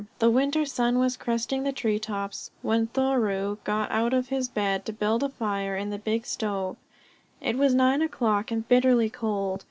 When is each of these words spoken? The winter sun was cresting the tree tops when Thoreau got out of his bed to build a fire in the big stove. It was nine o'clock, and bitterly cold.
The 0.17 0.31
winter 0.31 0.65
sun 0.65 0.97
was 0.97 1.15
cresting 1.15 1.61
the 1.61 1.71
tree 1.71 1.99
tops 1.99 2.49
when 2.63 2.87
Thoreau 2.87 3.59
got 3.63 3.91
out 3.91 4.15
of 4.15 4.29
his 4.29 4.49
bed 4.49 4.83
to 4.85 4.93
build 4.93 5.21
a 5.21 5.29
fire 5.29 5.75
in 5.77 5.91
the 5.91 5.99
big 5.99 6.25
stove. 6.25 6.77
It 7.39 7.55
was 7.55 7.75
nine 7.75 8.01
o'clock, 8.01 8.49
and 8.49 8.67
bitterly 8.67 9.11
cold. 9.11 9.59